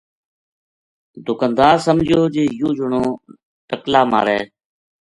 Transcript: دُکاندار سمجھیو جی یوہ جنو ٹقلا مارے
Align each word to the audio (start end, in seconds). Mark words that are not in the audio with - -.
دُکاندار 1.25 1.75
سمجھیو 1.85 2.21
جی 2.33 2.43
یوہ 2.59 2.71
جنو 2.77 3.03
ٹقلا 3.67 4.01
مارے 4.11 4.39